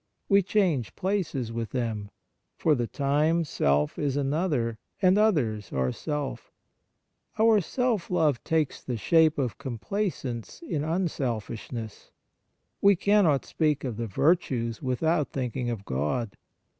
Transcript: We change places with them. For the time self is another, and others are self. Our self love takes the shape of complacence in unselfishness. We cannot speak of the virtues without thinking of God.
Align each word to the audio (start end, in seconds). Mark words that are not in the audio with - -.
We 0.27 0.41
change 0.41 0.95
places 0.95 1.51
with 1.51 1.69
them. 1.69 2.09
For 2.57 2.73
the 2.73 2.87
time 2.87 3.43
self 3.43 3.99
is 3.99 4.17
another, 4.17 4.79
and 4.99 5.15
others 5.15 5.71
are 5.71 5.91
self. 5.91 6.51
Our 7.37 7.61
self 7.61 8.09
love 8.09 8.43
takes 8.43 8.81
the 8.81 8.97
shape 8.97 9.37
of 9.37 9.59
complacence 9.59 10.63
in 10.63 10.83
unselfishness. 10.83 12.09
We 12.81 12.95
cannot 12.95 13.45
speak 13.45 13.83
of 13.83 13.97
the 13.97 14.07
virtues 14.07 14.81
without 14.81 15.29
thinking 15.33 15.69
of 15.69 15.85
God. 15.85 16.35